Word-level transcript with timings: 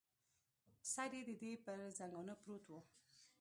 سر 0.93 1.11
یې 1.17 1.21
د 1.29 1.31
دې 1.41 1.51
پر 1.63 1.79
زنګانه 1.97 2.33
پروت 2.41 2.65
و. 2.69 2.73